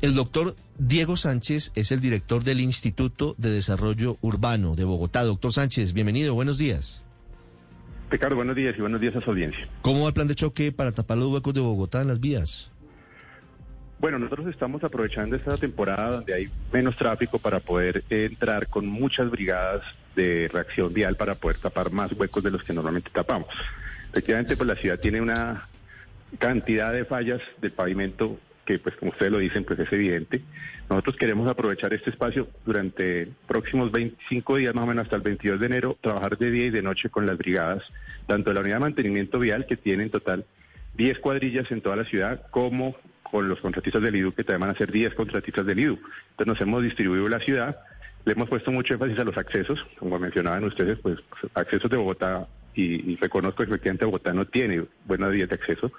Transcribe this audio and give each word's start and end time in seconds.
El 0.00 0.14
doctor 0.14 0.54
Diego 0.78 1.16
Sánchez 1.16 1.72
es 1.74 1.92
el 1.92 2.00
director 2.00 2.44
del 2.44 2.60
Instituto 2.60 3.34
de 3.38 3.50
Desarrollo 3.50 4.16
Urbano 4.20 4.76
de 4.76 4.84
Bogotá. 4.84 5.24
Doctor 5.24 5.52
Sánchez, 5.52 5.92
bienvenido. 5.92 6.34
Buenos 6.34 6.58
días. 6.58 7.02
Ricardo, 8.10 8.36
buenos 8.36 8.56
días 8.56 8.74
y 8.78 8.80
buenos 8.80 9.00
días 9.00 9.16
a 9.16 9.20
su 9.20 9.30
audiencia. 9.30 9.68
¿Cómo 9.82 10.02
va 10.02 10.08
el 10.08 10.14
plan 10.14 10.28
de 10.28 10.34
choque 10.34 10.72
para 10.72 10.92
tapar 10.92 11.18
los 11.18 11.32
huecos 11.32 11.52
de 11.52 11.60
Bogotá 11.60 12.00
en 12.00 12.08
las 12.08 12.20
vías? 12.20 12.70
Bueno, 13.98 14.18
nosotros 14.18 14.46
estamos 14.46 14.84
aprovechando 14.84 15.34
esta 15.34 15.56
temporada 15.56 16.16
donde 16.16 16.32
hay 16.32 16.48
menos 16.72 16.96
tráfico 16.96 17.38
para 17.38 17.58
poder 17.58 18.04
entrar 18.08 18.68
con 18.68 18.86
muchas 18.86 19.28
brigadas 19.30 19.82
de 20.14 20.48
reacción 20.48 20.94
vial 20.94 21.16
para 21.16 21.34
poder 21.34 21.58
tapar 21.58 21.90
más 21.90 22.12
huecos 22.12 22.44
de 22.44 22.52
los 22.52 22.62
que 22.62 22.72
normalmente 22.72 23.10
tapamos. 23.12 23.48
Efectivamente, 24.10 24.56
pues 24.56 24.68
la 24.68 24.76
ciudad 24.76 25.00
tiene 25.00 25.20
una 25.20 25.68
cantidad 26.38 26.92
de 26.92 27.04
fallas 27.04 27.40
del 27.60 27.72
pavimento 27.72 28.38
que, 28.68 28.78
pues 28.78 28.94
como 28.96 29.12
ustedes 29.12 29.32
lo 29.32 29.38
dicen, 29.38 29.64
pues 29.64 29.78
es 29.78 29.90
evidente. 29.90 30.42
Nosotros 30.90 31.16
queremos 31.16 31.48
aprovechar 31.48 31.94
este 31.94 32.10
espacio 32.10 32.48
durante 32.66 33.26
próximos 33.46 33.90
25 33.90 34.56
días, 34.56 34.74
más 34.74 34.84
o 34.84 34.86
menos 34.86 35.04
hasta 35.04 35.16
el 35.16 35.22
22 35.22 35.58
de 35.58 35.66
enero, 35.66 35.96
trabajar 36.02 36.36
de 36.36 36.50
día 36.50 36.66
y 36.66 36.70
de 36.70 36.82
noche 36.82 37.08
con 37.08 37.24
las 37.24 37.38
brigadas, 37.38 37.82
tanto 38.26 38.50
de 38.50 38.54
la 38.54 38.60
unidad 38.60 38.76
de 38.76 38.80
mantenimiento 38.80 39.38
vial, 39.38 39.64
que 39.64 39.78
tiene 39.78 40.02
en 40.02 40.10
total 40.10 40.44
10 40.98 41.18
cuadrillas 41.20 41.70
en 41.70 41.80
toda 41.80 41.96
la 41.96 42.04
ciudad, 42.04 42.42
como 42.50 42.94
con 43.22 43.48
los 43.48 43.58
contratistas 43.60 44.02
del 44.02 44.16
IDU, 44.16 44.32
que 44.34 44.44
también 44.44 44.68
van 44.68 44.76
a 44.76 44.78
ser 44.78 44.92
10 44.92 45.14
contratistas 45.14 45.64
del 45.64 45.80
IDU. 45.80 45.98
Entonces 46.32 46.46
nos 46.46 46.60
hemos 46.60 46.82
distribuido 46.82 47.26
la 47.26 47.40
ciudad, 47.40 47.78
le 48.26 48.34
hemos 48.34 48.50
puesto 48.50 48.70
mucho 48.70 48.92
énfasis 48.92 49.18
a 49.18 49.24
los 49.24 49.38
accesos, 49.38 49.82
como 49.98 50.18
mencionaban 50.18 50.62
ustedes, 50.64 50.98
pues 50.98 51.16
accesos 51.54 51.90
de 51.90 51.96
Bogotá, 51.96 52.46
y, 52.78 53.12
y 53.12 53.16
reconozco 53.16 53.64
que 53.64 53.70
efectivamente 53.70 54.04
Bogotá 54.04 54.32
no 54.32 54.46
tiene 54.46 54.84
buenas 55.06 55.32
vías 55.32 55.48
de 55.48 55.56
acceso, 55.56 55.92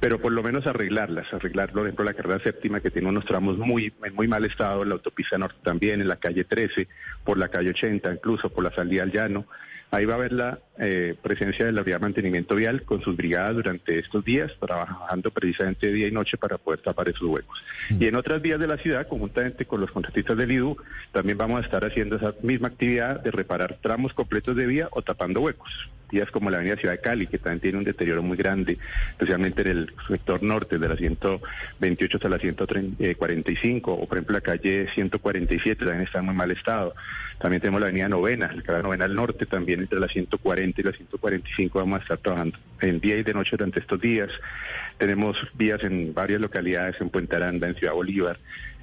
pero 0.00 0.18
por 0.18 0.32
lo 0.32 0.42
menos 0.42 0.66
arreglarlas, 0.66 1.32
arreglar, 1.32 1.72
por 1.72 1.82
ejemplo, 1.82 2.04
la 2.04 2.14
carrera 2.14 2.42
séptima, 2.42 2.80
que 2.80 2.90
tiene 2.90 3.08
unos 3.08 3.26
tramos 3.26 3.58
muy, 3.58 3.92
en 4.02 4.14
muy 4.14 4.28
mal 4.28 4.44
estado, 4.46 4.84
la 4.84 4.94
autopista 4.94 5.36
norte 5.36 5.58
también, 5.62 6.00
en 6.00 6.08
la 6.08 6.16
calle 6.16 6.44
13, 6.44 6.88
por 7.22 7.38
la 7.38 7.48
calle 7.48 7.70
80, 7.70 8.14
incluso 8.14 8.48
por 8.50 8.64
la 8.64 8.74
salida 8.74 9.02
al 9.02 9.12
llano. 9.12 9.46
Ahí 9.92 10.04
va 10.04 10.14
a 10.14 10.16
haber 10.16 10.32
la 10.32 10.60
eh, 10.78 11.16
presencia 11.20 11.66
de 11.66 11.72
la 11.72 11.82
Unidad 11.82 11.96
de 11.96 12.02
Mantenimiento 12.02 12.54
Vial 12.54 12.82
con 12.84 13.02
sus 13.02 13.16
brigadas 13.16 13.56
durante 13.56 13.98
estos 13.98 14.24
días, 14.24 14.52
trabajando 14.60 15.32
precisamente 15.32 15.92
día 15.92 16.06
y 16.06 16.12
noche 16.12 16.38
para 16.38 16.58
poder 16.58 16.80
tapar 16.80 17.08
esos 17.08 17.28
huecos. 17.28 17.62
Y 17.90 18.06
en 18.06 18.14
otras 18.14 18.40
vías 18.40 18.60
de 18.60 18.68
la 18.68 18.78
ciudad, 18.78 19.08
conjuntamente 19.08 19.66
con 19.66 19.80
los 19.80 19.90
contratistas 19.90 20.36
del 20.36 20.52
IDU, 20.52 20.76
también 21.12 21.36
vamos 21.36 21.60
a 21.60 21.64
estar 21.64 21.84
haciendo 21.84 22.16
esa 22.16 22.34
misma 22.40 22.68
actividad 22.68 23.20
de 23.20 23.32
reparar 23.32 23.78
tramos 23.82 24.14
completos 24.14 24.54
de 24.54 24.66
vía 24.66 24.88
o 24.92 25.02
tapando 25.02 25.40
huecos. 25.40 25.90
Vías 26.10 26.30
como 26.30 26.50
la 26.50 26.56
Avenida 26.56 26.76
Ciudad 26.76 26.94
de 26.94 27.00
Cali, 27.00 27.26
que 27.26 27.38
también 27.38 27.60
tiene 27.60 27.78
un 27.78 27.84
deterioro 27.84 28.22
muy 28.22 28.36
grande, 28.36 28.78
especialmente 29.10 29.62
en 29.62 29.68
el 29.68 29.92
sector 30.08 30.42
norte, 30.42 30.78
de 30.78 30.88
la 30.88 30.96
128 30.96 32.16
hasta 32.16 32.28
la 32.28 32.38
145, 32.38 33.92
o 33.92 34.06
por 34.06 34.18
ejemplo 34.18 34.34
la 34.34 34.40
calle 34.40 34.88
147, 34.94 35.84
también 35.84 36.02
está 36.02 36.18
en 36.18 36.26
muy 36.26 36.34
mal 36.34 36.50
estado. 36.50 36.94
También 37.40 37.60
tenemos 37.60 37.80
la 37.80 37.86
Avenida 37.86 38.08
Novena, 38.08 38.54
la 38.66 38.82
Novena 38.82 39.04
al 39.06 39.14
norte, 39.14 39.46
también 39.46 39.80
entre 39.80 39.98
la 39.98 40.08
140 40.08 40.80
y 40.80 40.84
la 40.84 40.92
145 40.92 41.78
vamos 41.78 42.00
a 42.00 42.02
estar 42.02 42.18
trabajando 42.18 42.58
en 42.80 43.00
día 43.00 43.16
y 43.16 43.22
de 43.22 43.32
noche 43.32 43.56
durante 43.56 43.80
estos 43.80 44.00
días. 44.00 44.28
Tenemos 44.98 45.36
vías 45.54 45.82
en 45.82 46.12
varias 46.12 46.40
localidades, 46.40 47.00
en 47.00 47.08
Puente 47.08 47.36
Aranda, 47.36 47.68
en 47.68 47.74
Ciudad 47.76 47.94
Bolívar, 47.94 48.38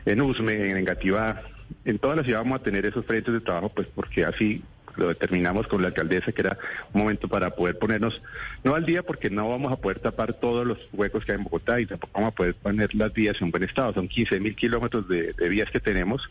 en 0.05 0.21
Usme, 0.21 0.69
en 0.69 0.77
Engativá. 0.77 1.43
En 1.85 1.99
toda 1.99 2.15
la 2.15 2.23
ciudad 2.23 2.39
vamos 2.39 2.61
a 2.61 2.63
tener 2.63 2.85
esos 2.85 3.05
frentes 3.05 3.33
de 3.33 3.41
trabajo, 3.41 3.69
pues 3.69 3.87
porque 3.93 4.23
así 4.23 4.63
lo 4.97 5.07
determinamos 5.09 5.67
con 5.67 5.81
la 5.81 5.89
alcaldesa 5.89 6.31
que 6.31 6.41
era 6.41 6.57
un 6.93 7.01
momento 7.01 7.27
para 7.27 7.51
poder 7.51 7.77
ponernos, 7.77 8.21
no 8.63 8.75
al 8.75 8.85
día 8.85 9.03
porque 9.03 9.29
no 9.29 9.49
vamos 9.49 9.71
a 9.71 9.77
poder 9.77 9.99
tapar 9.99 10.33
todos 10.33 10.65
los 10.65 10.77
huecos 10.93 11.23
que 11.25 11.31
hay 11.31 11.37
en 11.37 11.43
Bogotá 11.43 11.79
y 11.79 11.85
tampoco 11.85 12.11
vamos 12.15 12.29
a 12.33 12.35
poder 12.35 12.55
poner 12.55 12.93
las 12.95 13.13
vías 13.13 13.35
en 13.41 13.51
buen 13.51 13.63
estado. 13.63 13.93
Son 13.93 14.07
15 14.07 14.39
mil 14.39 14.55
kilómetros 14.55 15.07
de, 15.07 15.33
de 15.33 15.49
vías 15.49 15.69
que 15.71 15.79
tenemos 15.79 16.21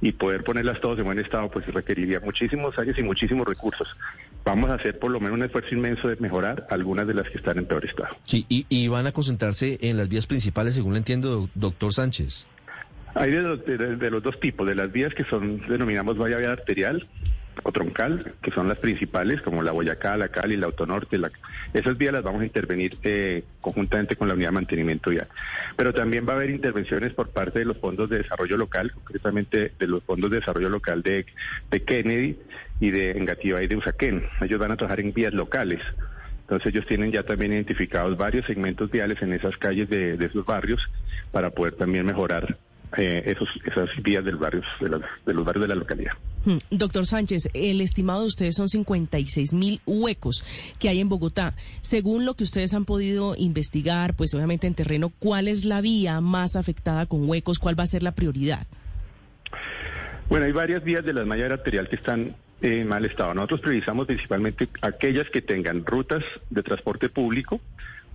y 0.00 0.12
poder 0.12 0.44
ponerlas 0.44 0.80
todas 0.80 0.98
en 1.00 1.04
buen 1.06 1.18
estado 1.18 1.50
pues 1.50 1.66
requeriría 1.66 2.20
muchísimos 2.20 2.78
años 2.78 2.96
y 2.98 3.02
muchísimos 3.02 3.46
recursos. 3.46 3.88
Vamos 4.44 4.70
a 4.70 4.74
hacer 4.74 4.98
por 4.98 5.10
lo 5.10 5.18
menos 5.20 5.34
un 5.36 5.42
esfuerzo 5.44 5.74
inmenso 5.74 6.08
de 6.08 6.16
mejorar 6.16 6.66
algunas 6.70 7.06
de 7.06 7.14
las 7.14 7.28
que 7.28 7.38
están 7.38 7.58
en 7.58 7.66
peor 7.66 7.84
estado. 7.84 8.16
Sí, 8.24 8.46
y, 8.48 8.64
y 8.68 8.88
van 8.88 9.06
a 9.06 9.12
concentrarse 9.12 9.76
en 9.82 9.96
las 9.96 10.08
vías 10.08 10.26
principales, 10.26 10.74
según 10.76 10.92
le 10.92 10.98
entiendo, 10.98 11.50
doctor 11.54 11.92
Sánchez. 11.92 12.46
Hay 13.14 13.32
de, 13.32 13.42
los- 13.42 13.66
de- 13.66 13.96
de 13.96 14.10
los 14.10 14.22
dos 14.22 14.38
tipos, 14.38 14.66
de 14.68 14.76
las 14.76 14.92
vías 14.92 15.12
que 15.14 15.24
son, 15.24 15.66
denominamos 15.66 16.16
vía 16.16 16.36
vía 16.36 16.52
arterial 16.52 17.08
o 17.68 17.72
troncal, 17.72 18.32
que 18.42 18.50
son 18.50 18.66
las 18.66 18.78
principales, 18.78 19.42
como 19.42 19.62
la 19.62 19.72
Boyacá, 19.72 20.16
la 20.16 20.28
Cali, 20.28 20.56
la 20.56 20.66
Autonorte, 20.66 21.18
esas 21.74 21.98
vías 21.98 22.14
las 22.14 22.22
vamos 22.22 22.40
a 22.40 22.46
intervenir 22.46 22.96
eh, 23.02 23.44
conjuntamente 23.60 24.16
con 24.16 24.26
la 24.26 24.34
unidad 24.34 24.48
de 24.48 24.54
mantenimiento 24.54 25.10
vial. 25.10 25.28
Pero 25.76 25.92
también 25.92 26.26
va 26.26 26.32
a 26.32 26.36
haber 26.36 26.48
intervenciones 26.50 27.12
por 27.12 27.28
parte 27.28 27.58
de 27.58 27.66
los 27.66 27.76
fondos 27.76 28.08
de 28.08 28.18
desarrollo 28.22 28.56
local, 28.56 28.90
concretamente 28.92 29.72
de 29.78 29.86
los 29.86 30.02
fondos 30.02 30.30
de 30.30 30.38
desarrollo 30.40 30.70
local 30.70 31.02
de, 31.02 31.26
de 31.70 31.82
Kennedy 31.82 32.38
y 32.80 32.90
de 32.90 33.10
Engativá 33.12 33.62
y 33.62 33.66
de 33.66 33.76
Usaquén. 33.76 34.24
Ellos 34.40 34.58
van 34.58 34.72
a 34.72 34.76
trabajar 34.76 35.00
en 35.00 35.12
vías 35.12 35.34
locales. 35.34 35.80
Entonces 36.42 36.72
ellos 36.72 36.86
tienen 36.86 37.12
ya 37.12 37.22
también 37.24 37.52
identificados 37.52 38.16
varios 38.16 38.46
segmentos 38.46 38.90
viales 38.90 39.20
en 39.20 39.34
esas 39.34 39.54
calles 39.58 39.90
de, 39.90 40.16
de 40.16 40.24
esos 40.26 40.46
barrios 40.46 40.80
para 41.32 41.50
poder 41.50 41.74
también 41.74 42.06
mejorar 42.06 42.56
eh, 42.96 43.24
esos, 43.26 43.50
esas 43.66 43.90
vías 44.02 44.24
del 44.24 44.36
barrios, 44.36 44.64
de, 44.80 44.88
las- 44.88 45.02
de 45.26 45.34
los 45.34 45.44
barrios 45.44 45.64
de 45.64 45.68
la 45.68 45.74
localidad. 45.74 46.12
Hmm, 46.48 46.56
Doctor 46.70 47.04
Sánchez, 47.04 47.50
el 47.52 47.82
estimado 47.82 48.22
de 48.22 48.28
ustedes 48.28 48.54
son 48.54 48.70
56 48.70 49.52
mil 49.52 49.82
huecos 49.84 50.46
que 50.78 50.88
hay 50.88 50.98
en 50.98 51.10
Bogotá. 51.10 51.52
Según 51.82 52.24
lo 52.24 52.32
que 52.32 52.44
ustedes 52.44 52.72
han 52.72 52.86
podido 52.86 53.34
investigar, 53.36 54.14
pues 54.14 54.32
obviamente 54.32 54.66
en 54.66 54.72
terreno, 54.72 55.12
¿cuál 55.18 55.46
es 55.46 55.66
la 55.66 55.82
vía 55.82 56.22
más 56.22 56.56
afectada 56.56 57.04
con 57.04 57.28
huecos? 57.28 57.58
¿Cuál 57.58 57.78
va 57.78 57.84
a 57.84 57.86
ser 57.86 58.02
la 58.02 58.12
prioridad? 58.12 58.66
Bueno, 60.30 60.46
hay 60.46 60.52
varias 60.52 60.82
vías 60.82 61.04
de 61.04 61.12
la 61.12 61.26
malla 61.26 61.52
arterial 61.52 61.86
que 61.86 61.96
están 61.96 62.34
en 62.62 62.88
mal 62.88 63.04
estado. 63.04 63.34
Nosotros 63.34 63.60
priorizamos 63.60 64.06
principalmente 64.06 64.70
aquellas 64.80 65.28
que 65.28 65.42
tengan 65.42 65.84
rutas 65.84 66.24
de 66.48 66.62
transporte 66.62 67.10
público, 67.10 67.60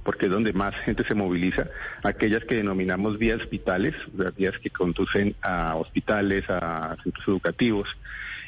porque 0.04 0.26
es 0.26 0.32
donde 0.32 0.54
más 0.54 0.76
gente 0.86 1.04
se 1.06 1.16
moviliza, 1.16 1.68
aquellas 2.04 2.44
que 2.44 2.56
denominamos 2.56 3.18
vías 3.18 3.42
o 3.42 4.22
sea, 4.22 4.32
vías 4.32 4.58
que 4.60 4.70
conducen 4.70 5.36
a 5.42 5.76
hospitales, 5.76 6.44
a 6.50 6.96
centros 7.04 7.28
educativos, 7.28 7.90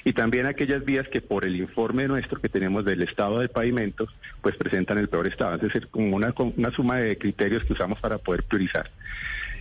y 0.03 0.13
también 0.13 0.45
aquellas 0.45 0.85
vías 0.85 1.07
que 1.07 1.19
por 1.19 1.45
el 1.45 1.55
informe 1.55 2.07
nuestro 2.07 2.39
que 2.39 2.47
tenemos 2.47 2.85
del 2.85 3.01
estado 3.01 3.39
de 3.39 3.49
pavimentos, 3.49 4.09
pues 4.41 4.55
presentan 4.55 4.99
el 4.99 5.09
peor 5.09 5.27
estado. 5.27 5.55
Es 5.55 5.61
decir, 5.61 5.87
como 5.87 6.15
una, 6.15 6.31
una 6.37 6.69
suma 6.71 6.97
de 6.97 7.17
criterios 7.17 7.63
que 7.63 7.73
usamos 7.73 7.99
para 7.99 8.19
poder 8.19 8.43
priorizar. 8.43 8.91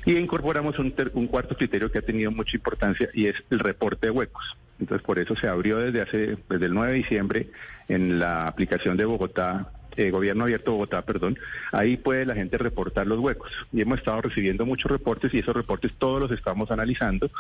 Y 0.05 0.17
incorporamos 0.17 0.79
un, 0.79 0.95
un 1.15 1.27
cuarto 1.29 1.57
criterio 1.57 1.91
que 1.91 1.99
ha 1.99 2.03
tenido 2.03 2.31
mucha 2.31 2.59
importancia 2.59 3.09
y 3.15 3.27
es 3.27 3.37
el 3.49 3.59
reporte 3.59 4.09
de 4.09 4.11
huecos. 4.11 4.45
Entonces, 4.79 5.05
por 5.07 5.19
eso 5.19 5.35
se 5.35 5.49
abrió 5.49 5.79
desde 5.79 6.03
hace, 6.03 6.37
desde 6.49 6.67
el 6.67 6.75
9 6.75 6.93
de 6.93 6.99
diciembre 6.99 7.49
en 7.89 8.19
la 8.19 8.47
aplicación 8.47 8.99
de 8.99 9.07
Bogotá, 9.07 9.71
eh, 9.97 10.11
Gobierno 10.11 10.45
Abierto 10.45 10.73
Bogotá, 10.73 11.03
perdón. 11.03 11.39
Ahí 11.73 11.97
puede 11.97 12.27
la 12.27 12.35
gente 12.35 12.59
reportar 12.59 13.07
los 13.07 13.19
huecos. 13.19 13.51
Y 13.73 13.81
hemos 13.81 13.99
estado 13.99 14.23
recibiendo 14.23 14.67
muchos 14.67 14.91
reportes 14.91 15.33
y 15.35 15.39
esos 15.39 15.55
reportes 15.55 15.93
todos 15.99 16.21
los 16.21 16.31
estamos 16.31 16.71
analizando 16.71 17.31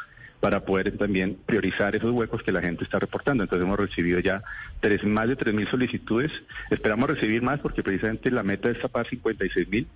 para 0.41 0.61
poder 0.61 0.97
también 0.99 1.39
priorizar 1.47 1.97
esos 1.97 2.12
huecos 2.12 2.43
que 2.43 2.53
la 2.53 2.61
gente 2.61 2.85
está 2.85 2.99
reportando. 2.99 3.43
Entonces 3.43 3.65
hemos 3.65 3.79
recibido 3.79 4.21
ya 4.21 4.43
tres, 4.81 5.03
más 5.05 5.29
de 5.29 5.39
3.000 5.39 5.71
solicitudes. 5.71 6.31
Esperamos 6.71 7.09
recibir 7.09 7.43
más 7.43 7.61
porque 7.61 7.83
precisamente 7.83 8.31
la 8.31 8.43
meta 8.43 8.69
es 8.71 8.79
tapar 8.81 9.07
56.000. 9.07 9.87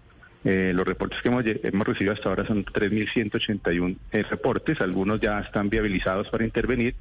Eh, 0.44 0.72
los 0.74 0.86
reportes 0.86 1.20
que 1.20 1.28
hemos, 1.28 1.44
hemos 1.44 1.86
recibido 1.86 2.14
hasta 2.14 2.28
ahora 2.28 2.46
son 2.46 2.64
3.181 2.64 3.96
eh, 4.12 4.22
reportes. 4.22 4.80
Algunos 4.80 5.20
ya 5.20 5.40
están 5.40 5.68
viabilizados 5.68 6.28
para 6.30 6.44
intervenir 6.44 6.94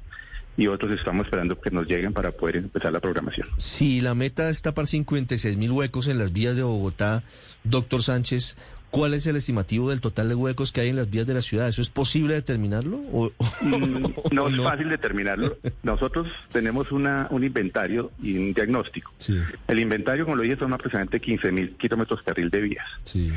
y 0.58 0.66
otros 0.66 0.90
estamos 0.92 1.24
esperando 1.26 1.58
que 1.58 1.70
nos 1.70 1.86
lleguen 1.86 2.12
para 2.12 2.32
poder 2.32 2.56
empezar 2.56 2.92
la 2.92 3.00
programación. 3.00 3.48
Si 3.56 4.00
la 4.02 4.14
meta 4.14 4.50
es 4.50 4.60
tapar 4.60 4.86
56 4.86 5.56
mil 5.56 5.70
huecos 5.70 6.08
en 6.08 6.18
las 6.18 6.32
vías 6.32 6.56
de 6.56 6.62
Bogotá, 6.64 7.22
doctor 7.64 8.02
Sánchez, 8.02 8.56
¿cuál 8.90 9.14
es 9.14 9.26
el 9.28 9.36
estimativo 9.36 9.90
del 9.90 10.00
total 10.00 10.28
de 10.28 10.34
huecos 10.34 10.72
que 10.72 10.80
hay 10.80 10.88
en 10.88 10.96
las 10.96 11.08
vías 11.08 11.26
de 11.28 11.34
la 11.34 11.42
ciudad? 11.42 11.68
¿Eso 11.68 11.80
es 11.80 11.90
posible 11.90 12.34
determinarlo? 12.34 13.00
¿O, 13.12 13.30
Mm, 13.60 14.06
No 14.32 14.48
es 14.48 14.56
fácil 14.60 14.88
determinarlo. 14.88 15.56
Nosotros 15.84 16.26
tenemos 16.52 16.90
una, 16.90 17.28
un 17.30 17.44
inventario 17.44 18.10
y 18.22 18.36
un 18.36 18.52
diagnóstico. 18.52 19.12
Sí, 19.18 19.38
El 19.68 19.78
inventario, 19.78 20.24
como 20.24 20.36
lo 20.36 20.42
dije, 20.42 20.56
son 20.56 20.72
aproximadamente 20.72 21.20
15 21.20 21.52
mil 21.52 21.76
kilómetros 21.76 22.20
carril 22.22 22.50
de 22.50 22.60
vías. 22.62 22.86
sí. 23.04 23.32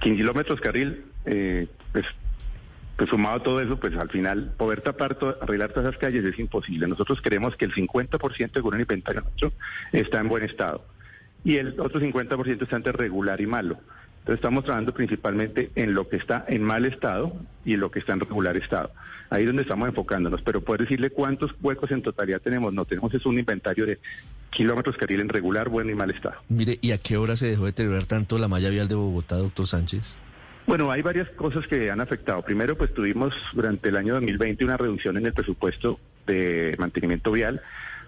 15 0.00 0.16
kilómetros 0.16 0.60
carril, 0.60 1.04
eh, 1.26 1.68
pues 1.92 2.04
pues 2.96 3.08
sumado 3.10 3.36
a 3.36 3.42
todo 3.42 3.60
eso, 3.60 3.78
pues 3.78 3.96
al 3.96 4.10
final 4.10 4.52
poder 4.56 4.80
tapar, 4.80 5.16
arreglar 5.40 5.70
todas 5.72 5.88
esas 5.88 6.00
calles 6.00 6.24
es 6.24 6.38
imposible. 6.38 6.86
Nosotros 6.86 7.20
creemos 7.22 7.56
que 7.56 7.64
el 7.64 7.74
50% 7.74 8.50
según 8.52 8.74
el 8.74 8.80
inventario 8.82 9.22
nuestro 9.22 9.52
está 9.92 10.20
en 10.20 10.28
buen 10.28 10.44
estado 10.44 10.84
y 11.44 11.56
el 11.56 11.78
otro 11.80 12.00
50% 12.00 12.62
está 12.62 12.76
entre 12.76 12.92
regular 12.92 13.40
y 13.40 13.46
malo. 13.46 13.78
Entonces 14.20 14.36
estamos 14.36 14.62
trabajando 14.64 14.94
principalmente 14.94 15.72
en 15.74 15.94
lo 15.94 16.08
que 16.08 16.16
está 16.16 16.44
en 16.46 16.62
mal 16.62 16.84
estado 16.84 17.34
y 17.64 17.74
en 17.74 17.80
lo 17.80 17.90
que 17.90 17.98
está 17.98 18.12
en 18.12 18.20
regular 18.20 18.56
estado. 18.56 18.92
Ahí 19.30 19.42
es 19.42 19.46
donde 19.48 19.62
estamos 19.62 19.88
enfocándonos, 19.88 20.42
pero 20.42 20.60
poder 20.60 20.82
decirle 20.82 21.10
cuántos 21.10 21.50
huecos 21.60 21.90
en 21.90 22.02
totalidad 22.02 22.40
tenemos, 22.40 22.72
no 22.72 22.84
tenemos 22.84 23.12
es 23.14 23.26
un 23.26 23.38
inventario 23.38 23.84
de 23.86 23.98
kilómetros 24.50 24.96
carril 24.96 25.22
en 25.22 25.28
regular, 25.28 25.70
bueno 25.70 25.90
y 25.90 25.94
mal 25.94 26.10
estado. 26.10 26.36
Mire, 26.48 26.78
¿y 26.80 26.92
a 26.92 26.98
qué 26.98 27.16
hora 27.16 27.34
se 27.34 27.46
dejó 27.46 27.62
de 27.62 27.70
deteriorar 27.70 28.04
tanto 28.04 28.38
la 28.38 28.46
malla 28.46 28.70
vial 28.70 28.86
de 28.86 28.94
Bogotá, 28.94 29.36
doctor 29.38 29.66
Sánchez? 29.66 30.16
Bueno, 30.66 30.90
hay 30.90 31.02
varias 31.02 31.28
cosas 31.30 31.66
que 31.66 31.90
han 31.90 32.00
afectado. 32.00 32.42
Primero, 32.42 32.76
pues 32.76 32.94
tuvimos 32.94 33.34
durante 33.52 33.88
el 33.88 33.96
año 33.96 34.14
2020 34.14 34.64
una 34.64 34.76
reducción 34.76 35.16
en 35.16 35.26
el 35.26 35.32
presupuesto 35.32 35.98
de 36.26 36.74
mantenimiento 36.78 37.32
vial, 37.32 37.60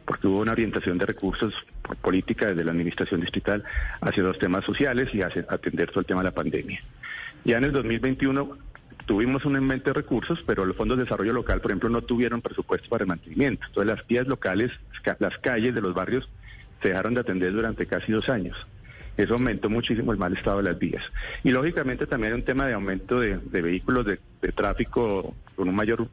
porque 0.05 0.29
hubo 0.29 0.41
una 0.41 0.53
orientación 0.53 0.99
de 0.99 1.07
recursos 1.07 1.53
por 1.83 1.97
política 1.97 2.47
desde 2.47 2.65
la 2.65 2.71
administración 2.71 3.21
distrital 3.21 3.65
hacia 4.01 4.23
los 4.23 4.39
temas 4.39 4.65
sociales 4.65 5.13
y 5.15 5.23
hacia 5.23 5.45
atender 5.49 5.89
todo 5.91 6.01
el 6.01 6.07
tema 6.07 6.21
de 6.21 6.29
la 6.29 6.35
pandemia. 6.35 6.81
Ya 7.45 7.59
en 7.59 7.65
el 7.65 7.73
2021 7.73 8.57
tuvimos 9.07 9.45
un 9.45 9.57
aumento 9.57 9.91
de 9.91 9.95
recursos, 9.95 10.43
pero 10.47 10.65
los 10.65 10.77
fondos 10.77 10.97
de 10.97 11.05
desarrollo 11.05 11.33
local, 11.33 11.61
por 11.61 11.73
ejemplo, 11.73 11.89
no 11.91 12.03
tuvieron 12.03 12.41
presupuesto 12.41 12.89
para 12.89 13.03
el 13.03 13.09
mantenimiento. 13.09 13.67
Entonces, 13.67 13.97
las 13.97 14.07
vías 14.07 14.27
locales, 14.29 14.71
ca- 15.03 15.17
las 15.19 15.37
calles 15.39 15.75
de 15.75 15.81
los 15.81 15.93
barrios, 15.93 16.29
se 16.81 16.89
dejaron 16.91 17.15
de 17.15 17.21
atender 17.21 17.53
durante 17.53 17.87
casi 17.87 18.13
dos 18.13 18.29
años. 18.29 18.57
Eso 19.17 19.35
aumentó 19.35 19.71
muchísimo 19.71 20.13
el 20.13 20.19
mal 20.19 20.37
estado 20.37 20.59
de 20.59 20.65
las 20.65 20.79
vías. 20.79 21.03
Y 21.45 21.51
lógicamente 21.51 22.07
también 22.07 22.33
hay 22.33 22.39
un 22.39 22.45
tema 22.45 22.67
de 22.67 22.75
aumento 22.75 23.21
de, 23.21 23.39
de 23.39 23.63
vehículos 23.63 24.05
de, 24.07 24.19
de 24.43 24.53
tráfico 24.53 25.35
con 25.55 25.69
un 25.69 25.75
mayor, 25.75 26.09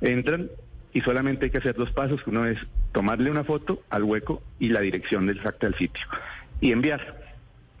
entran 0.00 0.48
y 0.92 1.00
solamente 1.00 1.46
hay 1.46 1.50
que 1.50 1.58
hacer 1.58 1.74
dos 1.74 1.90
pasos, 1.90 2.20
uno 2.26 2.46
es 2.46 2.58
tomarle 2.92 3.30
una 3.30 3.44
foto 3.44 3.82
al 3.90 4.04
hueco 4.04 4.42
y 4.58 4.68
la 4.68 4.80
dirección 4.80 5.26
del 5.26 5.38
exacta 5.38 5.66
del 5.66 5.76
sitio. 5.76 6.04
Y 6.60 6.72
enviar. 6.72 7.22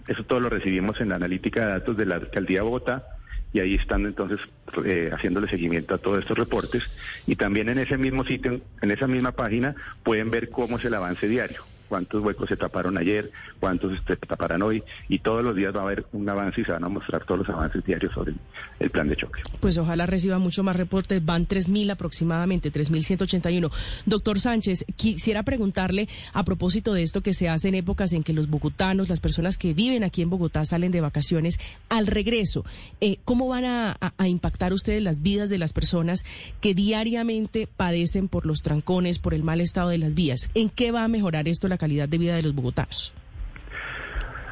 Eso 0.08 0.24
todo 0.24 0.40
lo 0.40 0.48
recibimos 0.48 1.00
en 1.00 1.10
la 1.10 1.16
analítica 1.16 1.60
de 1.64 1.72
datos 1.72 1.96
de 1.96 2.06
la 2.06 2.16
Alcaldía 2.16 2.58
de 2.58 2.64
Bogotá 2.64 3.04
y 3.52 3.60
ahí 3.60 3.74
están 3.74 4.06
entonces 4.06 4.40
eh, 4.84 5.10
haciéndole 5.12 5.48
seguimiento 5.48 5.94
a 5.94 5.98
todos 5.98 6.20
estos 6.20 6.38
reportes. 6.38 6.82
Y 7.26 7.36
también 7.36 7.68
en 7.68 7.78
ese 7.78 7.98
mismo 7.98 8.24
sitio, 8.24 8.60
en 8.80 8.90
esa 8.90 9.06
misma 9.06 9.32
página, 9.32 9.74
pueden 10.02 10.30
ver 10.30 10.48
cómo 10.50 10.78
es 10.78 10.84
el 10.84 10.94
avance 10.94 11.28
diario, 11.28 11.62
cuántos 11.92 12.24
huecos 12.24 12.48
se 12.48 12.56
taparon 12.56 12.96
ayer, 12.96 13.30
cuántos 13.60 13.92
se 14.06 14.16
taparán 14.16 14.62
hoy 14.62 14.82
y 15.10 15.18
todos 15.18 15.44
los 15.44 15.54
días 15.54 15.76
va 15.76 15.80
a 15.80 15.82
haber 15.82 16.06
un 16.12 16.26
avance 16.26 16.62
y 16.62 16.64
se 16.64 16.72
van 16.72 16.82
a 16.84 16.88
mostrar 16.88 17.26
todos 17.26 17.40
los 17.40 17.48
avances 17.50 17.84
diarios 17.84 18.14
sobre 18.14 18.32
el, 18.80 18.90
plan 18.90 19.08
de 19.10 19.14
choque. 19.16 19.42
Pues 19.60 19.76
ojalá 19.76 20.06
reciba 20.06 20.38
mucho 20.38 20.62
más 20.62 20.74
reportes, 20.74 21.22
van 21.22 21.46
3.000 21.46 21.90
aproximadamente, 21.92 22.72
3.181. 22.72 23.70
Doctor 24.06 24.40
Sánchez, 24.40 24.86
quisiera 24.96 25.42
preguntarle 25.42 26.08
a 26.32 26.44
propósito 26.44 26.94
de 26.94 27.02
esto 27.02 27.20
que 27.20 27.34
se 27.34 27.50
hace 27.50 27.68
en 27.68 27.74
épocas 27.74 28.14
en 28.14 28.22
que 28.22 28.32
los 28.32 28.48
bogotanos, 28.48 29.10
las 29.10 29.20
personas 29.20 29.58
que 29.58 29.74
viven 29.74 30.02
aquí 30.02 30.22
en 30.22 30.30
Bogotá 30.30 30.64
salen 30.64 30.92
de 30.92 31.02
vacaciones, 31.02 31.58
al 31.90 32.06
regreso, 32.06 32.64
eh, 33.02 33.18
¿cómo 33.26 33.48
van 33.48 33.66
a, 33.66 33.96
a- 34.00 34.14
a 34.16 34.28
impactar 34.28 34.72
ustedes 34.72 35.02
las 35.02 35.20
vidas 35.20 35.50
de 35.50 35.58
las 35.58 35.74
personas 35.74 36.24
que 36.62 36.72
diariamente 36.74 37.66
padecen 37.66 38.28
por 38.28 38.46
los 38.46 38.62
trancones, 38.62 39.18
por 39.18 39.34
el 39.34 39.42
mal 39.42 39.60
estado 39.60 39.90
de 39.90 39.98
las 39.98 40.14
vías? 40.14 40.48
¿En 40.54 40.70
qué 40.70 40.90
va 40.90 41.04
a 41.04 41.08
mejorar 41.08 41.48
esto 41.48 41.68
la 41.68 41.81
calidad 41.82 42.08
de 42.08 42.16
vida 42.16 42.36
de 42.36 42.42
los 42.42 42.54
bogotanos? 42.54 43.12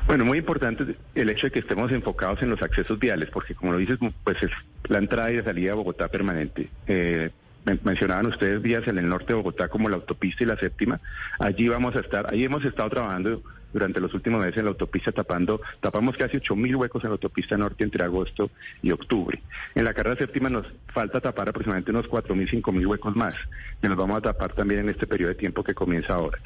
Bueno, 0.08 0.24
muy 0.24 0.38
importante 0.38 0.96
el 1.14 1.30
hecho 1.30 1.46
de 1.46 1.52
que 1.52 1.60
estemos 1.60 1.92
enfocados 1.92 2.42
en 2.42 2.50
los 2.50 2.60
accesos 2.60 2.98
viales, 2.98 3.30
porque 3.30 3.54
como 3.54 3.70
lo 3.70 3.78
dices, 3.78 3.96
pues 4.24 4.42
es 4.42 4.50
la 4.88 4.98
entrada 4.98 5.30
y 5.30 5.36
la 5.36 5.44
salida 5.44 5.70
a 5.70 5.76
Bogotá 5.76 6.08
permanente. 6.08 6.68
Eh, 6.88 7.30
men- 7.64 7.78
mencionaban 7.84 8.26
ustedes 8.26 8.60
vías 8.60 8.82
en 8.88 8.98
el 8.98 9.08
norte 9.08 9.28
de 9.28 9.34
Bogotá 9.34 9.68
como 9.68 9.88
la 9.88 9.94
autopista 9.96 10.42
y 10.42 10.48
la 10.48 10.56
séptima. 10.56 11.00
Allí 11.38 11.68
vamos 11.68 11.94
a 11.94 12.00
estar, 12.00 12.26
ahí 12.32 12.42
hemos 12.42 12.64
estado 12.64 12.90
trabajando 12.90 13.40
durante 13.72 14.00
los 14.00 14.12
últimos 14.14 14.40
meses 14.44 14.58
en 14.58 14.64
la 14.64 14.70
autopista 14.70 15.12
tapando, 15.12 15.60
tapamos 15.80 16.16
casi 16.16 16.36
8 16.36 16.56
mil 16.56 16.76
huecos 16.76 17.02
en 17.04 17.10
la 17.10 17.14
autopista 17.14 17.56
norte 17.56 17.84
entre 17.84 18.04
agosto 18.04 18.50
y 18.82 18.90
octubre. 18.90 19.40
En 19.74 19.84
la 19.84 19.94
carrera 19.94 20.16
séptima 20.16 20.48
nos 20.48 20.66
falta 20.92 21.20
tapar 21.20 21.48
aproximadamente 21.48 21.90
unos 21.90 22.08
4 22.08 22.34
mil, 22.34 22.48
5 22.48 22.72
mil 22.72 22.86
huecos 22.86 23.14
más, 23.16 23.34
que 23.80 23.88
nos 23.88 23.96
vamos 23.96 24.18
a 24.18 24.20
tapar 24.22 24.52
también 24.52 24.80
en 24.80 24.90
este 24.90 25.06
periodo 25.06 25.30
de 25.30 25.36
tiempo 25.36 25.62
que 25.62 25.74
comienza 25.74 26.14
ahora. 26.14 26.38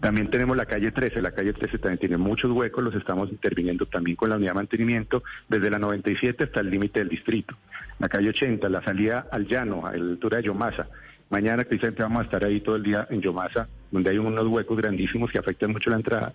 También 0.00 0.30
tenemos 0.30 0.56
la 0.56 0.66
calle 0.66 0.92
13, 0.92 1.22
la 1.22 1.30
calle 1.30 1.52
13 1.52 1.78
también 1.78 1.98
tiene 1.98 2.16
muchos 2.18 2.50
huecos, 2.50 2.84
los 2.84 2.94
estamos 2.94 3.30
interviniendo 3.30 3.86
también 3.86 4.16
con 4.16 4.28
la 4.28 4.36
unidad 4.36 4.50
de 4.50 4.56
mantenimiento 4.56 5.22
desde 5.48 5.70
la 5.70 5.78
97 5.78 6.44
hasta 6.44 6.60
el 6.60 6.70
límite 6.70 7.00
del 7.00 7.08
distrito. 7.08 7.56
La 7.98 8.08
calle 8.08 8.28
80, 8.28 8.68
la 8.68 8.84
salida 8.84 9.26
al 9.32 9.46
llano, 9.46 9.86
a 9.86 9.92
la 9.92 9.96
altura 9.96 10.36
de 10.38 10.44
Yomasa. 10.44 10.88
Mañana 11.30 11.64
precisamente 11.64 12.02
vamos 12.02 12.20
a 12.20 12.24
estar 12.24 12.44
ahí 12.44 12.60
todo 12.60 12.76
el 12.76 12.82
día 12.82 13.06
en 13.10 13.20
Yomasa, 13.22 13.68
donde 13.90 14.10
hay 14.10 14.18
unos 14.18 14.46
huecos 14.46 14.76
grandísimos 14.76 15.30
que 15.30 15.38
afectan 15.38 15.72
mucho 15.72 15.90
la 15.90 15.96
entrada, 15.96 16.32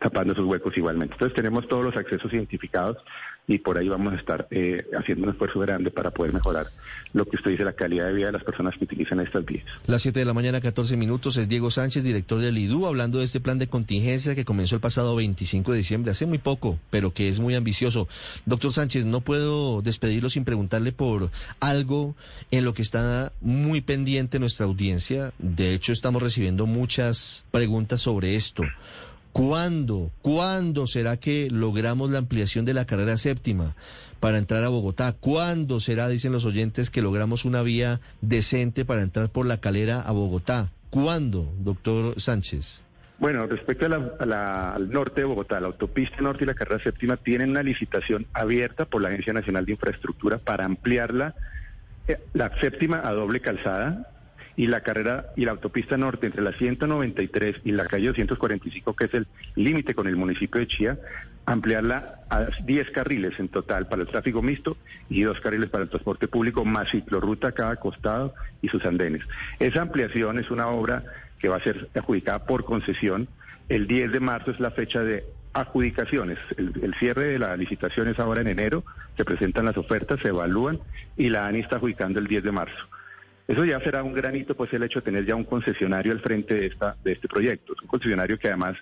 tapando 0.00 0.32
esos 0.32 0.46
huecos 0.46 0.76
igualmente. 0.76 1.14
Entonces 1.14 1.36
tenemos 1.36 1.68
todos 1.68 1.84
los 1.84 1.96
accesos 1.96 2.32
identificados 2.32 2.96
y 3.46 3.58
por 3.58 3.78
ahí 3.78 3.88
vamos 3.88 4.12
a 4.12 4.16
estar 4.16 4.46
eh, 4.50 4.86
haciendo 4.96 5.24
un 5.24 5.30
esfuerzo 5.30 5.60
grande 5.60 5.90
para 5.90 6.10
poder 6.10 6.32
mejorar 6.32 6.66
lo 7.12 7.26
que 7.26 7.36
usted 7.36 7.50
dice, 7.50 7.64
la 7.64 7.72
calidad 7.72 8.06
de 8.06 8.12
vida 8.12 8.26
de 8.26 8.32
las 8.32 8.44
personas 8.44 8.76
que 8.76 8.84
utilizan 8.84 9.18
estas 9.20 9.44
vías. 9.44 9.64
Las 9.86 10.02
7 10.02 10.20
de 10.20 10.24
la 10.24 10.32
mañana, 10.32 10.60
14 10.60 10.96
minutos, 10.96 11.36
es 11.36 11.48
Diego 11.48 11.70
Sánchez, 11.70 12.04
director 12.04 12.40
del 12.40 12.56
IDU, 12.56 12.86
hablando 12.86 13.18
de 13.18 13.24
este 13.24 13.40
plan 13.40 13.58
de 13.58 13.66
contingencia 13.66 14.34
que 14.34 14.44
comenzó 14.44 14.76
el 14.76 14.80
pasado 14.80 15.16
25 15.16 15.72
de 15.72 15.78
diciembre, 15.78 16.12
hace 16.12 16.26
muy 16.26 16.38
poco, 16.38 16.78
pero 16.90 17.12
que 17.12 17.28
es 17.28 17.40
muy 17.40 17.56
ambicioso. 17.56 18.08
Doctor 18.46 18.72
Sánchez, 18.72 19.06
no 19.06 19.20
puedo 19.20 19.82
despedirlo 19.82 20.30
sin 20.30 20.44
preguntarle 20.44 20.92
por 20.92 21.30
algo 21.58 22.14
en 22.52 22.64
lo 22.64 22.72
que 22.72 22.82
está 22.82 23.32
muy 23.40 23.80
pendiente 23.80 24.38
nuestra 24.38 24.66
audiencia. 24.66 25.32
De 25.38 25.74
hecho, 25.74 25.92
estamos 25.92 26.22
recibiendo 26.22 26.66
muchas 26.66 27.44
preguntas 27.50 28.00
sobre 28.00 28.36
esto. 28.36 28.62
¿Cuándo, 29.32 30.10
cuándo 30.22 30.86
será 30.86 31.16
que 31.18 31.48
logramos 31.50 32.10
la 32.10 32.18
ampliación 32.18 32.64
de 32.64 32.74
la 32.74 32.84
carrera 32.84 33.16
séptima 33.16 33.76
para 34.18 34.38
entrar 34.38 34.64
a 34.64 34.68
Bogotá? 34.68 35.14
¿Cuándo 35.18 35.78
será, 35.80 36.08
dicen 36.08 36.32
los 36.32 36.44
oyentes, 36.44 36.90
que 36.90 37.02
logramos 37.02 37.44
una 37.44 37.62
vía 37.62 38.00
decente 38.20 38.84
para 38.84 39.02
entrar 39.02 39.28
por 39.28 39.46
la 39.46 39.60
calera 39.60 40.00
a 40.00 40.12
Bogotá? 40.12 40.72
¿Cuándo, 40.90 41.52
doctor 41.58 42.20
Sánchez? 42.20 42.82
Bueno, 43.20 43.46
respecto 43.46 43.86
al 43.86 44.90
norte 44.90 45.20
de 45.20 45.26
Bogotá, 45.26 45.60
la 45.60 45.68
autopista 45.68 46.20
norte 46.22 46.44
y 46.44 46.46
la 46.46 46.54
carrera 46.54 46.82
séptima 46.82 47.16
tienen 47.18 47.50
una 47.50 47.62
licitación 47.62 48.26
abierta 48.32 48.86
por 48.86 49.02
la 49.02 49.08
Agencia 49.08 49.32
Nacional 49.32 49.66
de 49.66 49.72
Infraestructura 49.72 50.38
para 50.38 50.64
ampliarla, 50.64 51.34
eh, 52.08 52.18
la 52.32 52.50
séptima 52.60 53.02
a 53.04 53.12
doble 53.12 53.40
calzada 53.40 54.10
y 54.56 54.66
la 54.66 54.82
carrera 54.82 55.26
y 55.36 55.44
la 55.44 55.52
autopista 55.52 55.96
norte 55.96 56.26
entre 56.26 56.42
la 56.42 56.52
193 56.52 57.56
y 57.64 57.72
la 57.72 57.86
calle 57.86 58.08
245, 58.08 58.94
que 58.94 59.04
es 59.06 59.14
el 59.14 59.26
límite 59.54 59.94
con 59.94 60.06
el 60.06 60.16
municipio 60.16 60.60
de 60.60 60.66
Chía, 60.66 60.98
ampliarla 61.46 62.20
a 62.30 62.46
10 62.64 62.90
carriles 62.90 63.38
en 63.38 63.48
total 63.48 63.88
para 63.88 64.02
el 64.02 64.08
tráfico 64.08 64.42
mixto 64.42 64.76
y 65.08 65.22
dos 65.22 65.40
carriles 65.40 65.70
para 65.70 65.84
el 65.84 65.90
transporte 65.90 66.28
público, 66.28 66.64
más 66.64 66.90
ciclorruta 66.90 67.48
a 67.48 67.52
cada 67.52 67.76
costado 67.76 68.34
y 68.62 68.68
sus 68.68 68.84
andenes. 68.84 69.22
Esa 69.58 69.82
ampliación 69.82 70.38
es 70.38 70.50
una 70.50 70.68
obra 70.68 71.04
que 71.38 71.48
va 71.48 71.56
a 71.56 71.62
ser 71.62 71.88
adjudicada 71.94 72.44
por 72.44 72.64
concesión. 72.64 73.28
El 73.68 73.86
10 73.86 74.12
de 74.12 74.20
marzo 74.20 74.50
es 74.50 74.60
la 74.60 74.70
fecha 74.70 75.02
de 75.02 75.24
adjudicaciones. 75.52 76.38
El, 76.56 76.72
el 76.82 76.94
cierre 76.94 77.24
de 77.24 77.38
la 77.38 77.56
licitación 77.56 78.08
es 78.08 78.18
ahora 78.18 78.42
en 78.42 78.48
enero, 78.48 78.84
se 79.16 79.24
presentan 79.24 79.64
las 79.64 79.76
ofertas, 79.76 80.20
se 80.20 80.28
evalúan 80.28 80.78
y 81.16 81.30
la 81.30 81.46
ANI 81.46 81.60
está 81.60 81.76
adjudicando 81.76 82.20
el 82.20 82.26
10 82.26 82.44
de 82.44 82.52
marzo. 82.52 82.86
Eso 83.50 83.64
ya 83.64 83.80
será 83.80 84.04
un 84.04 84.12
granito, 84.12 84.54
pues 84.54 84.72
el 84.74 84.84
hecho 84.84 85.00
de 85.00 85.06
tener 85.06 85.26
ya 85.26 85.34
un 85.34 85.42
concesionario 85.42 86.12
al 86.12 86.20
frente 86.20 86.54
de 86.54 86.66
esta 86.66 86.94
de 87.02 87.10
este 87.10 87.26
proyecto. 87.26 87.72
Es 87.72 87.82
un 87.82 87.88
concesionario 87.88 88.38
que 88.38 88.46
además 88.46 88.76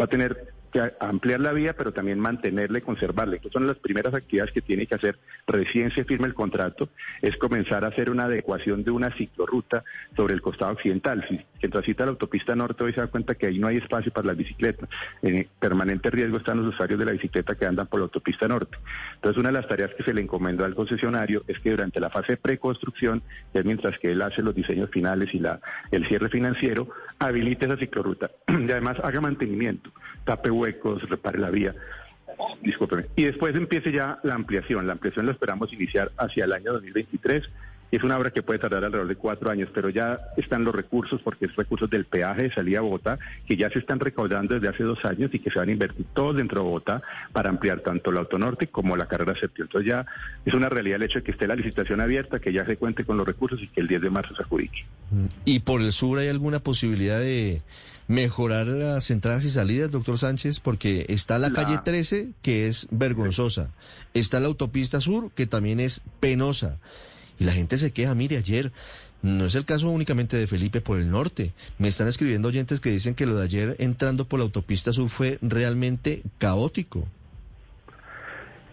va 0.00 0.06
a 0.06 0.08
tener 0.08 0.54
que 0.76 0.92
ampliar 1.00 1.40
la 1.40 1.52
vía, 1.52 1.74
pero 1.74 1.92
también 1.92 2.20
mantenerla 2.20 2.78
y 2.78 2.82
conservarla. 2.82 3.36
Estas 3.36 3.52
son 3.52 3.66
las 3.66 3.78
primeras 3.78 4.12
actividades 4.12 4.52
que 4.52 4.60
tiene 4.60 4.86
que 4.86 4.94
hacer 4.94 5.18
recién 5.46 5.90
se 5.92 6.04
firme 6.04 6.26
el 6.26 6.34
contrato, 6.34 6.90
es 7.22 7.36
comenzar 7.36 7.84
a 7.84 7.88
hacer 7.88 8.10
una 8.10 8.24
adecuación 8.24 8.84
de 8.84 8.90
una 8.90 9.10
ciclorruta 9.16 9.84
sobre 10.14 10.34
el 10.34 10.42
costado 10.42 10.72
occidental. 10.72 11.24
Si 11.28 11.40
quien 11.58 11.72
transita 11.72 12.04
la 12.04 12.10
autopista 12.10 12.54
norte 12.54 12.84
hoy 12.84 12.92
se 12.92 13.00
da 13.00 13.06
cuenta 13.06 13.34
que 13.34 13.46
ahí 13.46 13.58
no 13.58 13.68
hay 13.68 13.78
espacio 13.78 14.12
para 14.12 14.26
las 14.26 14.36
bicicletas. 14.36 14.88
En 15.22 15.48
permanente 15.58 16.10
riesgo 16.10 16.36
están 16.36 16.58
los 16.58 16.74
usuarios 16.74 16.98
de 16.98 17.06
la 17.06 17.12
bicicleta 17.12 17.54
que 17.54 17.64
andan 17.64 17.86
por 17.86 18.00
la 18.00 18.04
autopista 18.04 18.46
norte. 18.46 18.76
Entonces, 19.14 19.40
una 19.40 19.48
de 19.48 19.54
las 19.54 19.68
tareas 19.68 19.94
que 19.94 20.02
se 20.02 20.12
le 20.12 20.20
encomendó 20.20 20.64
al 20.64 20.74
concesionario 20.74 21.42
es 21.46 21.58
que 21.60 21.70
durante 21.70 22.00
la 22.00 22.10
fase 22.10 22.32
de 22.32 22.36
preconstrucción, 22.36 23.22
es 23.54 23.64
mientras 23.64 23.98
que 23.98 24.12
él 24.12 24.20
hace 24.20 24.42
los 24.42 24.54
diseños 24.54 24.90
finales 24.90 25.32
y 25.32 25.38
la, 25.38 25.60
el 25.90 26.06
cierre 26.06 26.28
financiero, 26.28 26.88
habilite 27.18 27.64
esa 27.64 27.76
ciclorruta 27.76 28.30
y 28.48 28.70
además 28.70 28.98
haga 29.02 29.20
mantenimiento, 29.20 29.90
tape 30.24 30.50
huecos, 30.66 31.08
repare 31.08 31.38
la 31.38 31.50
vía. 31.50 31.74
Discúlpeme. 32.62 33.06
Y 33.16 33.24
después 33.24 33.54
empiece 33.54 33.92
ya 33.92 34.18
la 34.22 34.34
ampliación. 34.34 34.86
La 34.86 34.92
ampliación 34.92 35.26
la 35.26 35.32
esperamos 35.32 35.72
iniciar 35.72 36.10
hacia 36.18 36.44
el 36.44 36.52
año 36.52 36.72
2023 36.72 37.48
es 37.90 38.02
una 38.02 38.18
obra 38.18 38.30
que 38.30 38.42
puede 38.42 38.58
tardar 38.58 38.84
alrededor 38.84 39.08
de 39.08 39.16
cuatro 39.16 39.50
años, 39.50 39.68
pero 39.72 39.88
ya 39.90 40.18
están 40.36 40.64
los 40.64 40.74
recursos, 40.74 41.20
porque 41.22 41.46
es 41.46 41.54
recursos 41.54 41.88
del 41.88 42.04
peaje 42.04 42.44
de 42.44 42.52
salida 42.52 42.78
a 42.78 42.82
Bogotá, 42.82 43.18
que 43.46 43.56
ya 43.56 43.70
se 43.70 43.78
están 43.78 44.00
recaudando 44.00 44.54
desde 44.54 44.68
hace 44.68 44.82
dos 44.82 45.04
años 45.04 45.32
y 45.32 45.38
que 45.38 45.50
se 45.50 45.58
van 45.58 45.68
a 45.68 45.72
invertir 45.72 46.04
todos 46.12 46.36
dentro 46.36 46.60
de 46.60 46.64
Bogotá 46.64 47.02
para 47.32 47.48
ampliar 47.48 47.80
tanto 47.80 48.10
el 48.10 48.18
autonorte 48.18 48.66
como 48.66 48.96
la 48.96 49.06
carrera 49.06 49.32
septiembre. 49.32 49.70
Entonces 49.72 49.88
ya 49.88 50.06
es 50.44 50.54
una 50.54 50.68
realidad 50.68 50.96
el 50.96 51.04
hecho 51.04 51.20
de 51.20 51.24
que 51.24 51.30
esté 51.30 51.46
la 51.46 51.54
licitación 51.54 52.00
abierta, 52.00 52.40
que 52.40 52.52
ya 52.52 52.66
se 52.66 52.76
cuente 52.76 53.04
con 53.04 53.16
los 53.16 53.26
recursos 53.26 53.62
y 53.62 53.68
que 53.68 53.80
el 53.80 53.88
10 53.88 54.02
de 54.02 54.10
marzo 54.10 54.34
se 54.34 54.42
adjudique. 54.42 54.84
¿Y 55.44 55.60
por 55.60 55.80
el 55.80 55.92
sur 55.92 56.18
hay 56.18 56.28
alguna 56.28 56.58
posibilidad 56.58 57.20
de 57.20 57.62
mejorar 58.08 58.66
las 58.66 59.10
entradas 59.10 59.44
y 59.44 59.50
salidas, 59.50 59.90
doctor 59.90 60.18
Sánchez? 60.18 60.60
Porque 60.60 61.06
está 61.08 61.38
la, 61.38 61.48
la... 61.48 61.54
calle 61.54 61.80
13, 61.84 62.30
que 62.42 62.68
es 62.68 62.86
vergonzosa. 62.90 63.72
Está 64.14 64.40
la 64.40 64.46
autopista 64.46 65.00
sur, 65.00 65.30
que 65.32 65.46
también 65.46 65.80
es 65.80 66.02
penosa. 66.20 66.78
Y 67.38 67.44
la 67.44 67.52
gente 67.52 67.78
se 67.78 67.92
queja, 67.92 68.14
mire, 68.14 68.36
ayer 68.38 68.72
no 69.22 69.46
es 69.46 69.54
el 69.54 69.64
caso 69.64 69.90
únicamente 69.90 70.36
de 70.36 70.46
Felipe 70.46 70.80
por 70.80 70.98
el 70.98 71.10
norte. 71.10 71.52
Me 71.78 71.88
están 71.88 72.08
escribiendo 72.08 72.48
oyentes 72.48 72.80
que 72.80 72.90
dicen 72.90 73.14
que 73.14 73.26
lo 73.26 73.36
de 73.36 73.44
ayer 73.44 73.76
entrando 73.78 74.26
por 74.26 74.38
la 74.38 74.44
autopista 74.44 74.92
sur 74.92 75.08
fue 75.08 75.38
realmente 75.42 76.22
caótico. 76.38 77.06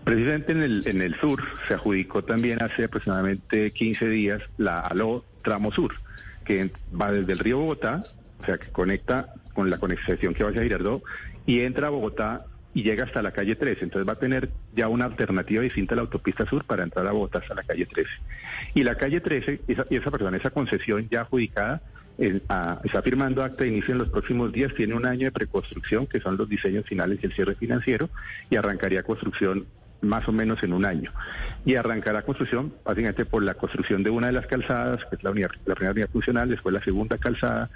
Precisamente 0.03 0.51
en 0.51 0.63
el, 0.63 0.87
en 0.87 1.01
el 1.01 1.19
sur 1.19 1.41
se 1.67 1.75
adjudicó 1.75 2.23
también 2.23 2.61
hace 2.61 2.83
aproximadamente 2.83 3.71
15 3.71 4.09
días 4.09 4.41
la 4.57 4.81
ALO 4.81 5.23
Tramo 5.43 5.71
Sur, 5.71 5.93
que 6.43 6.71
va 6.99 7.11
desde 7.11 7.31
el 7.31 7.39
río 7.39 7.59
Bogotá, 7.59 8.03
o 8.43 8.45
sea, 8.45 8.57
que 8.57 8.69
conecta 8.71 9.33
con 9.53 9.69
la 9.69 9.77
conexión 9.77 10.33
que 10.33 10.43
va 10.43 10.49
hacia 10.49 10.63
Girardot, 10.63 11.03
y 11.45 11.61
entra 11.61 11.87
a 11.87 11.89
Bogotá 11.89 12.45
y 12.73 12.83
llega 12.83 13.05
hasta 13.05 13.21
la 13.21 13.31
calle 13.31 13.55
13. 13.55 13.85
Entonces 13.85 14.07
va 14.07 14.13
a 14.13 14.19
tener 14.19 14.49
ya 14.75 14.87
una 14.87 15.05
alternativa 15.05 15.61
distinta 15.61 15.93
a 15.93 15.97
la 15.97 16.01
autopista 16.01 16.45
sur 16.45 16.65
para 16.65 16.83
entrar 16.83 17.07
a 17.07 17.11
Bogotá 17.11 17.39
hasta 17.39 17.53
la 17.53 17.63
calle 17.63 17.85
13. 17.85 18.09
Y 18.73 18.83
la 18.83 18.95
calle 18.95 19.21
13, 19.21 19.61
esa, 19.67 19.85
esa 19.89 20.11
persona, 20.11 20.37
esa 20.37 20.49
concesión 20.49 21.07
ya 21.09 21.21
adjudicada, 21.21 21.81
a, 22.49 22.79
está 22.83 23.01
firmando 23.01 23.43
acta 23.43 23.63
de 23.63 23.69
inicio 23.69 23.93
en 23.93 23.99
los 23.99 24.09
próximos 24.09 24.51
días, 24.51 24.73
tiene 24.75 24.95
un 24.95 25.05
año 25.05 25.25
de 25.25 25.31
preconstrucción, 25.31 26.07
que 26.07 26.19
son 26.19 26.37
los 26.37 26.49
diseños 26.49 26.85
finales 26.85 27.19
y 27.21 27.25
el 27.27 27.33
cierre 27.33 27.55
financiero, 27.55 28.09
y 28.49 28.55
arrancaría 28.55 29.03
construcción 29.03 29.65
más 30.03 30.27
o 30.27 30.31
menos 30.31 30.61
en 30.63 30.73
un 30.73 30.85
año. 30.85 31.11
Y 31.65 31.75
arrancará 31.75 32.21
construcción 32.21 32.73
básicamente 32.83 33.25
por 33.25 33.43
la 33.43 33.55
construcción 33.55 34.03
de 34.03 34.09
una 34.09 34.27
de 34.27 34.33
las 34.33 34.47
calzadas, 34.47 35.03
que 35.05 35.15
es 35.15 35.23
la, 35.23 35.31
unidad, 35.31 35.49
la 35.65 35.75
primera 35.75 35.93
unidad 35.93 36.09
funcional, 36.09 36.49
después 36.49 36.73
la 36.73 36.83
segunda 36.83 37.17
calzada, 37.17 37.69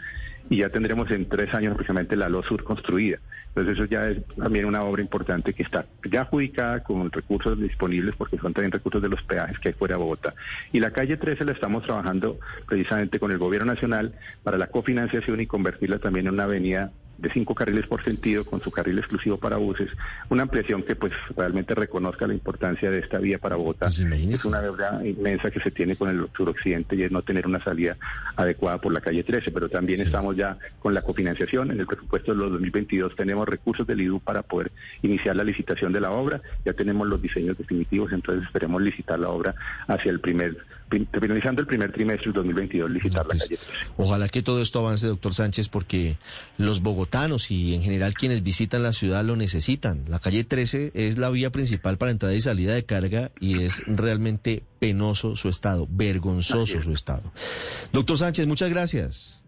y 0.49 0.57
ya 0.57 0.69
tendremos 0.69 1.09
en 1.11 1.27
tres 1.27 1.53
años 1.53 1.73
aproximadamente 1.73 2.15
la 2.15 2.29
LO 2.29 2.43
Sur 2.43 2.63
construida. 2.63 3.19
Entonces 3.49 3.73
eso 3.73 3.85
ya 3.85 4.09
es 4.09 4.19
también 4.35 4.65
una 4.65 4.83
obra 4.83 5.01
importante 5.01 5.53
que 5.53 5.63
está 5.63 5.85
ya 6.09 6.21
adjudicada 6.21 6.83
con 6.83 7.11
recursos 7.11 7.59
disponibles 7.59 8.15
porque 8.15 8.37
son 8.37 8.53
también 8.53 8.71
recursos 8.71 9.01
de 9.01 9.09
los 9.09 9.21
peajes 9.23 9.57
que 9.59 9.69
hay 9.69 9.73
fuera 9.73 9.95
de 9.95 10.01
Bogotá. 10.01 10.35
Y 10.71 10.79
la 10.79 10.91
calle 10.91 11.17
13 11.17 11.43
la 11.43 11.53
estamos 11.53 11.83
trabajando 11.83 12.39
precisamente 12.67 13.19
con 13.19 13.31
el 13.31 13.39
gobierno 13.39 13.73
nacional 13.73 14.13
para 14.43 14.57
la 14.57 14.67
cofinanciación 14.67 15.41
y 15.41 15.47
convertirla 15.47 15.99
también 15.99 16.27
en 16.27 16.33
una 16.35 16.43
avenida 16.43 16.91
de 17.17 17.31
cinco 17.31 17.55
carriles 17.55 17.87
por 17.87 18.03
sentido 18.03 18.45
con 18.45 18.61
su 18.61 18.71
carril 18.71 18.99
exclusivo 18.99 19.37
para 19.37 19.57
buses, 19.57 19.89
una 20.29 20.43
ampliación 20.43 20.83
que 20.83 20.95
pues 20.95 21.13
realmente 21.35 21.73
reconozca 21.75 22.27
la 22.27 22.33
importancia 22.33 22.91
de 22.91 22.99
esta 22.99 23.17
vía 23.19 23.39
para 23.39 23.55
Bogotá. 23.55 23.87
Pues 23.87 23.99
es 23.99 24.45
una 24.45 24.61
deuda 24.61 25.01
inmensa 25.05 25.49
que 25.51 25.59
se 25.59 25.71
tiene 25.71 25.95
con 25.95 26.09
el 26.09 26.27
suroccidente 26.35 26.95
y 26.95 27.03
es 27.03 27.11
no 27.11 27.21
tener 27.21 27.47
una 27.47 27.63
salida 27.63 27.97
adecuada 28.35 28.79
por 28.79 28.93
la 28.93 29.01
calle 29.01 29.23
13, 29.23 29.51
pero 29.51 29.69
también 29.69 29.99
sí. 29.99 30.05
estamos 30.05 30.35
ya 30.35 30.57
con 30.79 30.93
la 30.93 31.01
cofinanciación. 31.01 31.71
En 31.71 31.79
el 31.79 31.87
presupuesto 31.87 32.33
de 32.33 32.37
los 32.37 32.51
2022 32.51 33.15
tenemos 33.15 33.47
recursos 33.47 33.85
del 33.87 34.01
IDU 34.01 34.19
para 34.19 34.43
poder 34.43 34.71
iniciar 35.01 35.35
la 35.35 35.43
licitación 35.43 35.93
de 35.93 36.01
la 36.01 36.11
obra, 36.11 36.41
ya 36.65 36.73
tenemos 36.73 37.07
los 37.07 37.21
diseños 37.21 37.57
definitivos, 37.57 38.11
entonces 38.11 38.45
esperemos 38.45 38.81
licitar 38.81 39.19
la 39.19 39.29
obra 39.29 39.55
hacia 39.87 40.11
el 40.11 40.19
primer 40.19 40.57
finalizando 40.89 41.61
el 41.61 41.67
primer 41.67 41.91
trimestre 41.91 42.25
del 42.25 42.33
2022, 42.33 42.91
licitar 42.91 43.25
pues, 43.25 43.39
la 43.39 43.45
calle 43.45 43.57
13. 43.57 43.91
Ojalá 43.97 44.29
que 44.29 44.41
todo 44.41 44.61
esto 44.61 44.79
avance, 44.79 45.07
doctor 45.07 45.33
Sánchez, 45.33 45.69
porque 45.69 46.17
los 46.57 46.81
bogotanos 46.81 47.51
y 47.51 47.73
en 47.75 47.81
general 47.81 48.13
quienes 48.13 48.43
visitan 48.43 48.83
la 48.83 48.93
ciudad 48.93 49.23
lo 49.23 49.35
necesitan. 49.35 50.05
La 50.07 50.19
calle 50.19 50.43
13 50.43 50.91
es 50.93 51.17
la 51.17 51.29
vía 51.29 51.51
principal 51.51 51.97
para 51.97 52.11
entrada 52.11 52.33
y 52.33 52.41
salida 52.41 52.73
de 52.73 52.85
carga 52.85 53.31
y 53.39 53.63
es 53.63 53.83
realmente 53.85 54.63
penoso 54.79 55.35
su 55.35 55.49
estado, 55.49 55.87
vergonzoso 55.89 56.81
su 56.81 56.93
estado. 56.93 57.31
Doctor 57.91 58.17
Sánchez, 58.17 58.47
muchas 58.47 58.69
gracias. 58.69 59.41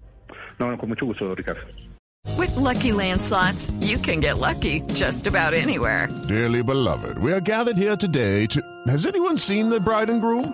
No, 0.60 0.78
con 0.78 0.90
mucho 0.90 1.06
gusto, 1.06 1.34
Ricardo. 1.36 1.62
With 2.38 2.56
lucky 2.58 2.92
landslots, 2.92 3.72
you 3.82 3.98
can 3.98 4.20
get 4.20 4.38
lucky 4.40 4.82
just 4.94 5.28
about 5.28 5.54
anywhere. 5.54 6.10
Dearly 6.28 6.62
beloved, 6.62 7.18
we 7.18 7.32
are 7.32 7.40
gathered 7.42 7.78
here 7.78 7.96
today 7.96 8.46
to. 8.48 8.62
Has 8.88 9.06
anyone 9.06 9.38
seen 9.38 9.70
the 9.70 9.80
bride 9.80 10.10
and 10.10 10.22
groom? 10.22 10.54